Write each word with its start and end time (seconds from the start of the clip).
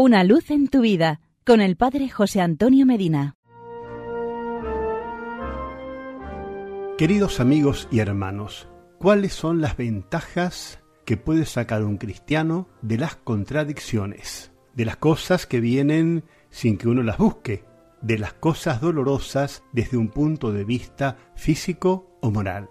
Una 0.00 0.22
luz 0.22 0.52
en 0.52 0.68
tu 0.68 0.82
vida 0.82 1.20
con 1.44 1.60
el 1.60 1.74
Padre 1.74 2.08
José 2.08 2.40
Antonio 2.40 2.86
Medina. 2.86 3.34
Queridos 6.96 7.40
amigos 7.40 7.88
y 7.90 7.98
hermanos, 7.98 8.68
¿cuáles 9.00 9.32
son 9.32 9.60
las 9.60 9.76
ventajas 9.76 10.78
que 11.04 11.16
puede 11.16 11.46
sacar 11.46 11.82
un 11.82 11.96
cristiano 11.96 12.68
de 12.80 12.96
las 12.96 13.16
contradicciones, 13.16 14.52
de 14.72 14.84
las 14.84 14.98
cosas 14.98 15.48
que 15.48 15.58
vienen 15.58 16.22
sin 16.48 16.78
que 16.78 16.86
uno 16.86 17.02
las 17.02 17.18
busque, 17.18 17.64
de 18.00 18.20
las 18.20 18.34
cosas 18.34 18.80
dolorosas 18.80 19.64
desde 19.72 19.96
un 19.96 20.10
punto 20.10 20.52
de 20.52 20.62
vista 20.62 21.16
físico 21.34 22.16
o 22.22 22.30
moral? 22.30 22.70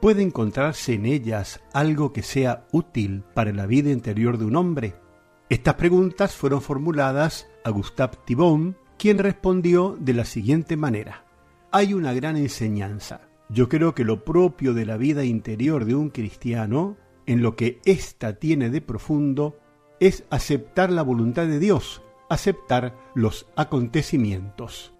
¿Puede 0.00 0.22
encontrarse 0.22 0.94
en 0.94 1.06
ellas 1.06 1.60
algo 1.72 2.12
que 2.12 2.22
sea 2.22 2.68
útil 2.70 3.24
para 3.34 3.52
la 3.52 3.66
vida 3.66 3.90
interior 3.90 4.38
de 4.38 4.44
un 4.44 4.54
hombre? 4.54 5.07
Estas 5.50 5.76
preguntas 5.76 6.36
fueron 6.36 6.60
formuladas 6.60 7.48
a 7.64 7.70
Gustave 7.70 8.18
Thibon, 8.26 8.76
quien 8.98 9.16
respondió 9.16 9.96
de 9.98 10.12
la 10.12 10.26
siguiente 10.26 10.76
manera. 10.76 11.24
Hay 11.72 11.94
una 11.94 12.12
gran 12.12 12.36
enseñanza. 12.36 13.22
Yo 13.48 13.70
creo 13.70 13.94
que 13.94 14.04
lo 14.04 14.24
propio 14.24 14.74
de 14.74 14.84
la 14.84 14.98
vida 14.98 15.24
interior 15.24 15.86
de 15.86 15.94
un 15.94 16.10
cristiano, 16.10 16.98
en 17.24 17.40
lo 17.40 17.56
que 17.56 17.80
ésta 17.86 18.34
tiene 18.34 18.68
de 18.68 18.82
profundo, 18.82 19.58
es 20.00 20.24
aceptar 20.28 20.90
la 20.90 21.00
voluntad 21.00 21.46
de 21.46 21.58
Dios, 21.58 22.02
aceptar 22.28 22.94
los 23.14 23.46
acontecimientos. 23.56 24.92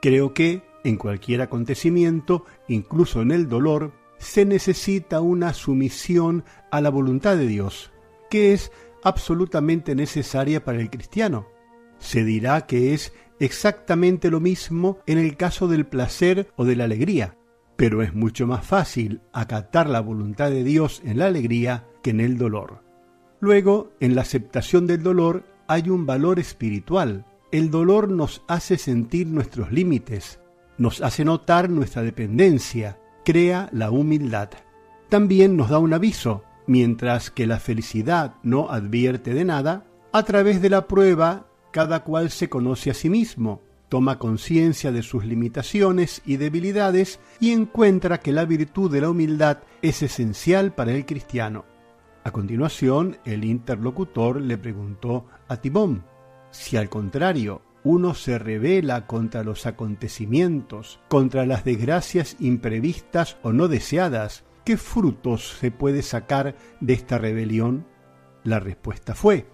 Creo 0.00 0.34
que, 0.34 0.62
en 0.84 0.98
cualquier 0.98 1.40
acontecimiento, 1.42 2.44
incluso 2.68 3.22
en 3.22 3.32
el 3.32 3.48
dolor, 3.48 3.92
se 4.18 4.44
necesita 4.44 5.20
una 5.20 5.52
sumisión 5.52 6.44
a 6.70 6.80
la 6.80 6.90
voluntad 6.90 7.36
de 7.36 7.48
Dios, 7.48 7.90
que 8.30 8.52
es 8.52 8.70
absolutamente 9.06 9.94
necesaria 9.94 10.64
para 10.64 10.80
el 10.80 10.90
cristiano. 10.90 11.46
Se 11.98 12.24
dirá 12.24 12.66
que 12.66 12.92
es 12.92 13.12
exactamente 13.38 14.32
lo 14.32 14.40
mismo 14.40 14.98
en 15.06 15.18
el 15.18 15.36
caso 15.36 15.68
del 15.68 15.86
placer 15.86 16.48
o 16.56 16.64
de 16.64 16.74
la 16.74 16.84
alegría, 16.84 17.38
pero 17.76 18.02
es 18.02 18.14
mucho 18.14 18.48
más 18.48 18.66
fácil 18.66 19.20
acatar 19.32 19.88
la 19.88 20.00
voluntad 20.00 20.50
de 20.50 20.64
Dios 20.64 21.02
en 21.04 21.18
la 21.20 21.26
alegría 21.26 21.86
que 22.02 22.10
en 22.10 22.20
el 22.20 22.36
dolor. 22.36 22.82
Luego, 23.38 23.92
en 24.00 24.16
la 24.16 24.22
aceptación 24.22 24.88
del 24.88 25.04
dolor 25.04 25.44
hay 25.68 25.88
un 25.88 26.04
valor 26.04 26.40
espiritual. 26.40 27.26
El 27.52 27.70
dolor 27.70 28.10
nos 28.10 28.42
hace 28.48 28.76
sentir 28.76 29.28
nuestros 29.28 29.70
límites, 29.70 30.40
nos 30.78 31.00
hace 31.00 31.24
notar 31.24 31.70
nuestra 31.70 32.02
dependencia, 32.02 32.98
crea 33.24 33.68
la 33.72 33.92
humildad. 33.92 34.50
También 35.08 35.56
nos 35.56 35.70
da 35.70 35.78
un 35.78 35.94
aviso, 35.94 36.42
mientras 36.66 37.30
que 37.30 37.46
la 37.46 37.58
felicidad 37.58 38.34
no 38.42 38.70
advierte 38.70 39.34
de 39.34 39.44
nada, 39.44 39.86
a 40.12 40.22
través 40.22 40.62
de 40.62 40.70
la 40.70 40.86
prueba 40.86 41.46
cada 41.70 42.04
cual 42.04 42.30
se 42.30 42.48
conoce 42.48 42.90
a 42.90 42.94
sí 42.94 43.10
mismo, 43.10 43.62
toma 43.88 44.18
conciencia 44.18 44.92
de 44.92 45.02
sus 45.02 45.24
limitaciones 45.24 46.22
y 46.24 46.38
debilidades 46.38 47.20
y 47.38 47.52
encuentra 47.52 48.18
que 48.18 48.32
la 48.32 48.44
virtud 48.44 48.90
de 48.90 49.02
la 49.02 49.10
humildad 49.10 49.58
es 49.82 50.02
esencial 50.02 50.72
para 50.74 50.92
el 50.92 51.06
cristiano. 51.06 51.64
A 52.24 52.30
continuación, 52.32 53.18
el 53.24 53.44
interlocutor 53.44 54.40
le 54.40 54.58
preguntó 54.58 55.26
a 55.48 55.58
Tibón 55.58 56.04
si 56.50 56.76
al 56.76 56.88
contrario 56.88 57.62
uno 57.84 58.14
se 58.14 58.38
revela 58.38 59.06
contra 59.06 59.44
los 59.44 59.66
acontecimientos, 59.66 60.98
contra 61.08 61.46
las 61.46 61.64
desgracias 61.64 62.36
imprevistas 62.40 63.36
o 63.42 63.52
no 63.52 63.68
deseadas, 63.68 64.42
¿qué 64.66 64.76
frutos 64.76 65.56
se 65.60 65.70
puede 65.70 66.02
sacar 66.02 66.56
de 66.80 66.92
esta 66.92 67.18
rebelión? 67.18 67.86
La 68.42 68.58
respuesta 68.58 69.14
fue, 69.14 69.46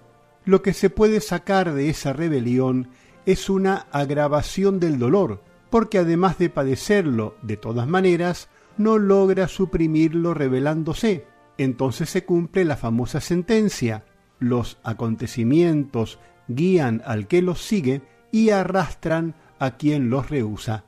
lo 0.47 0.63
que 0.63 0.73
se 0.73 0.89
puede 0.89 1.21
sacar 1.21 1.75
de 1.75 1.91
esa 1.91 2.15
rebelión 2.15 2.89
es 3.27 3.51
una 3.51 3.87
agravación 3.93 4.81
del 4.81 4.99
dolor, 4.99 5.45
porque 5.69 5.99
además 5.99 6.39
de 6.39 6.49
padecerlo 6.49 7.37
de 7.43 7.59
todas 7.59 7.87
maneras, 7.87 8.49
no 8.79 8.97
logra 8.97 9.49
suprimirlo 9.49 10.33
rebelándose. 10.33 11.27
Entonces 11.59 12.09
se 12.09 12.25
cumple 12.25 12.65
la 12.65 12.79
famosa 12.79 13.21
sentencia. 13.21 14.07
Los 14.39 14.79
acontecimientos 14.83 16.21
guían 16.49 17.03
al 17.05 17.29
que 17.29 17.43
los 17.43 17.63
sigue 17.63 18.01
y 18.33 18.49
arrastran 18.49 19.35
a 19.59 19.77
quien 19.77 20.09
los 20.09 20.31
rehúsa. 20.31 20.87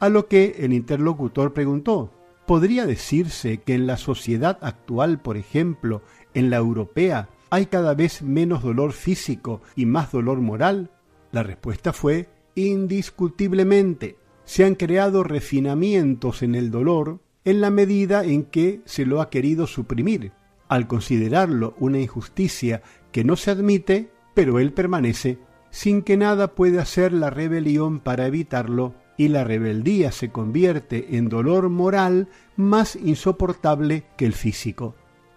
A 0.00 0.08
lo 0.08 0.26
que 0.26 0.56
el 0.58 0.72
interlocutor 0.72 1.52
preguntó, 1.52 2.19
¿podría 2.50 2.84
decirse 2.84 3.58
que 3.58 3.74
en 3.74 3.86
la 3.86 3.96
sociedad 3.96 4.58
actual, 4.62 5.20
por 5.20 5.36
ejemplo, 5.36 6.02
en 6.34 6.50
la 6.50 6.56
europea, 6.56 7.28
hay 7.48 7.66
cada 7.66 7.94
vez 7.94 8.22
menos 8.22 8.64
dolor 8.64 8.90
físico 8.90 9.62
y 9.76 9.86
más 9.86 10.10
dolor 10.10 10.40
moral? 10.40 10.90
La 11.30 11.44
respuesta 11.44 11.92
fue 11.92 12.28
indiscutiblemente. 12.56 14.16
Se 14.42 14.64
han 14.64 14.74
creado 14.74 15.22
refinamientos 15.22 16.42
en 16.42 16.56
el 16.56 16.72
dolor 16.72 17.20
en 17.44 17.60
la 17.60 17.70
medida 17.70 18.24
en 18.24 18.42
que 18.42 18.80
se 18.84 19.06
lo 19.06 19.20
ha 19.20 19.30
querido 19.30 19.68
suprimir, 19.68 20.32
al 20.66 20.88
considerarlo 20.88 21.76
una 21.78 22.00
injusticia 22.00 22.82
que 23.12 23.22
no 23.22 23.36
se 23.36 23.52
admite, 23.52 24.10
pero 24.34 24.58
él 24.58 24.72
permanece 24.72 25.38
sin 25.70 26.02
que 26.02 26.16
nada 26.16 26.56
pueda 26.56 26.82
hacer 26.82 27.12
la 27.12 27.30
rebelión 27.30 28.00
para 28.00 28.26
evitarlo, 28.26 28.96
y 29.20 29.28
la 29.28 29.44
rebeldía 29.44 30.12
se 30.12 30.30
convierte 30.30 31.18
en 31.18 31.28
dolor 31.28 31.68
moral 31.68 32.28
más 32.56 32.96
insoportable 32.96 34.06
que 34.16 34.24
el 34.24 34.32
físico. 34.32 34.94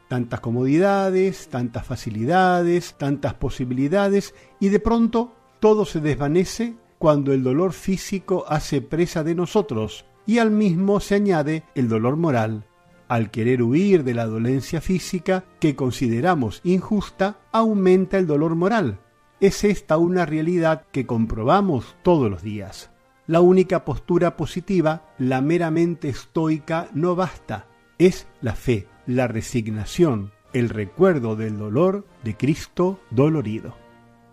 Tantas 0.08 0.40
comodidades, 0.40 1.50
tantas 1.50 1.86
facilidades, 1.86 2.96
tantas 2.98 3.34
posibilidades, 3.34 4.36
y 4.62 4.70
de 4.70 4.80
pronto 4.80 5.36
todo 5.60 5.84
se 5.84 6.00
desvanece 6.00 6.76
cuando 6.98 7.34
el 7.34 7.44
dolor 7.44 7.74
físico 7.74 8.46
hace 8.48 8.82
presa 8.82 9.22
de 9.26 9.36
nosotros, 9.36 10.06
y 10.26 10.38
al 10.38 10.52
mismo 10.52 11.02
se 11.02 11.16
añade 11.16 11.64
el 11.76 11.90
dolor 11.90 12.16
moral. 12.16 12.64
Al 13.10 13.32
querer 13.32 13.62
huir 13.62 14.06
de 14.06 14.14
la 14.14 14.28
dolencia 14.28 14.80
física 14.80 15.44
que 15.60 15.76
consideramos 15.76 16.62
injusta, 16.64 17.42
aumenta 17.52 18.18
el 18.18 18.28
dolor 18.28 18.56
moral, 18.56 19.02
es 19.42 19.66
esta 19.66 19.98
una 19.98 20.26
realidad 20.26 20.86
que 20.94 21.06
comprobamos 21.06 21.98
todos 22.02 22.32
los 22.32 22.44
días. 22.44 22.93
La 23.26 23.40
única 23.40 23.86
postura 23.86 24.36
positiva, 24.36 25.14
la 25.18 25.40
meramente 25.40 26.10
estoica, 26.10 26.90
no 26.94 27.16
basta. 27.16 27.68
Es 27.98 28.28
la 28.42 28.54
fe, 28.54 28.88
la 29.08 29.28
resignación, 29.28 30.34
el 30.52 30.68
recuerdo 30.68 31.38
del 31.38 31.58
dolor 31.58 32.06
de 32.24 32.36
Cristo 32.36 33.00
dolorido. 33.12 33.78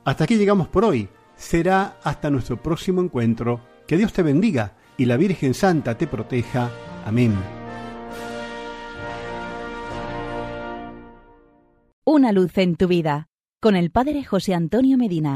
Hasta 0.04 0.24
aquí 0.24 0.36
llegamos 0.36 0.66
por 0.66 0.84
hoy. 0.84 1.08
Será 1.36 1.98
hasta 2.02 2.30
nuestro 2.30 2.60
próximo 2.60 3.00
encuentro. 3.00 3.60
Que 3.86 3.96
Dios 3.96 4.12
te 4.12 4.24
bendiga 4.24 4.76
y 4.96 5.04
la 5.04 5.16
Virgen 5.16 5.54
Santa 5.54 5.96
te 5.96 6.08
proteja. 6.08 6.70
Amén. 7.06 7.34
Una 12.04 12.32
luz 12.32 12.58
en 12.58 12.74
tu 12.74 12.88
vida 12.88 13.28
con 13.60 13.76
el 13.76 13.92
Padre 13.92 14.24
José 14.24 14.52
Antonio 14.52 14.98
Medina. 14.98 15.28